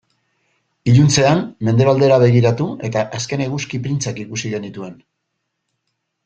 Iluntzean 0.93 1.43
mendebaldera 1.69 2.17
begiratu 2.23 2.67
eta 2.89 3.05
azken 3.19 3.45
eguzki 3.49 3.81
printzak 3.85 4.23
ikusi 4.25 4.53
genituen. 4.55 4.99